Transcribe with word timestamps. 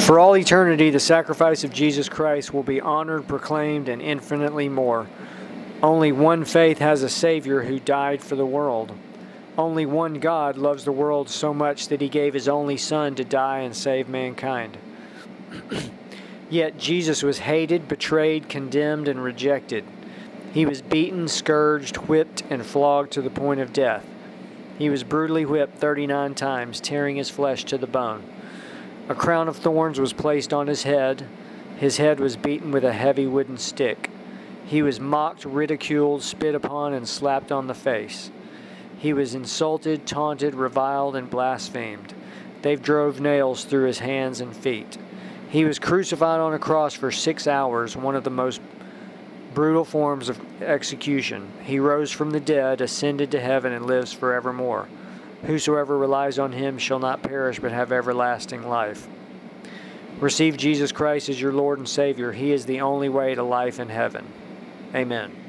For 0.00 0.18
all 0.18 0.36
eternity, 0.36 0.90
the 0.90 0.98
sacrifice 0.98 1.62
of 1.62 1.72
Jesus 1.72 2.08
Christ 2.08 2.52
will 2.52 2.62
be 2.62 2.80
honored, 2.80 3.28
proclaimed, 3.28 3.88
and 3.88 4.02
infinitely 4.02 4.68
more. 4.68 5.06
Only 5.82 6.10
one 6.10 6.44
faith 6.44 6.78
has 6.78 7.02
a 7.02 7.08
Savior 7.08 7.62
who 7.62 7.78
died 7.78 8.22
for 8.22 8.34
the 8.34 8.46
world. 8.46 8.92
Only 9.56 9.86
one 9.86 10.14
God 10.14 10.56
loves 10.56 10.84
the 10.84 10.92
world 10.92 11.28
so 11.28 11.54
much 11.54 11.88
that 11.88 12.00
he 12.00 12.08
gave 12.08 12.34
his 12.34 12.48
only 12.48 12.76
Son 12.76 13.14
to 13.14 13.24
die 13.24 13.60
and 13.60 13.76
save 13.76 14.08
mankind. 14.08 14.78
Yet 16.50 16.78
Jesus 16.78 17.22
was 17.22 17.38
hated, 17.38 17.86
betrayed, 17.86 18.48
condemned, 18.48 19.06
and 19.06 19.22
rejected. 19.22 19.84
He 20.52 20.66
was 20.66 20.82
beaten, 20.82 21.28
scourged, 21.28 21.96
whipped, 21.96 22.42
and 22.50 22.66
flogged 22.66 23.12
to 23.12 23.22
the 23.22 23.30
point 23.30 23.60
of 23.60 23.72
death. 23.72 24.04
He 24.78 24.90
was 24.90 25.04
brutally 25.04 25.44
whipped 25.44 25.78
39 25.78 26.34
times, 26.34 26.80
tearing 26.80 27.16
his 27.16 27.30
flesh 27.30 27.64
to 27.64 27.78
the 27.78 27.86
bone. 27.86 28.24
A 29.10 29.14
crown 29.16 29.48
of 29.48 29.56
thorns 29.56 29.98
was 29.98 30.12
placed 30.12 30.52
on 30.52 30.68
his 30.68 30.84
head. 30.84 31.26
His 31.78 31.96
head 31.96 32.20
was 32.20 32.36
beaten 32.36 32.70
with 32.70 32.84
a 32.84 32.92
heavy 32.92 33.26
wooden 33.26 33.58
stick. 33.58 34.08
He 34.64 34.82
was 34.82 35.00
mocked, 35.00 35.44
ridiculed, 35.44 36.22
spit 36.22 36.54
upon, 36.54 36.92
and 36.92 37.08
slapped 37.08 37.50
on 37.50 37.66
the 37.66 37.74
face. 37.74 38.30
He 38.98 39.12
was 39.12 39.34
insulted, 39.34 40.06
taunted, 40.06 40.54
reviled, 40.54 41.16
and 41.16 41.28
blasphemed. 41.28 42.14
They 42.62 42.76
drove 42.76 43.20
nails 43.20 43.64
through 43.64 43.86
his 43.86 43.98
hands 43.98 44.40
and 44.40 44.56
feet. 44.56 44.96
He 45.48 45.64
was 45.64 45.80
crucified 45.80 46.38
on 46.38 46.54
a 46.54 46.60
cross 46.60 46.94
for 46.94 47.10
six 47.10 47.48
hours, 47.48 47.96
one 47.96 48.14
of 48.14 48.22
the 48.22 48.30
most 48.30 48.60
brutal 49.54 49.84
forms 49.84 50.28
of 50.28 50.40
execution. 50.62 51.50
He 51.64 51.80
rose 51.80 52.12
from 52.12 52.30
the 52.30 52.38
dead, 52.38 52.80
ascended 52.80 53.32
to 53.32 53.40
heaven, 53.40 53.72
and 53.72 53.86
lives 53.86 54.12
forevermore. 54.12 54.86
Whosoever 55.44 55.96
relies 55.96 56.38
on 56.38 56.52
him 56.52 56.78
shall 56.78 56.98
not 56.98 57.22
perish 57.22 57.58
but 57.60 57.72
have 57.72 57.92
everlasting 57.92 58.68
life. 58.68 59.08
Receive 60.20 60.56
Jesus 60.56 60.92
Christ 60.92 61.30
as 61.30 61.40
your 61.40 61.52
Lord 61.52 61.78
and 61.78 61.88
Savior. 61.88 62.32
He 62.32 62.52
is 62.52 62.66
the 62.66 62.82
only 62.82 63.08
way 63.08 63.34
to 63.34 63.42
life 63.42 63.80
in 63.80 63.88
heaven. 63.88 64.26
Amen. 64.94 65.39